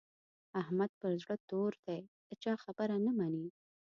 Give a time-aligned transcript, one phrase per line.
[0.61, 3.45] احمد پر زړه تور دی؛ د چا خبره نه مني.